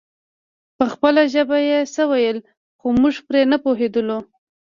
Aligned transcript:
په 0.77 0.83
خپله 0.93 1.21
ژبه 1.33 1.57
يې 1.69 1.79
څه 1.93 2.03
ويل 2.11 2.37
خو 2.79 2.87
موږ 2.99 3.15
پرې 3.27 3.41
نه 3.51 3.57
پوهېدلو. 3.63 4.19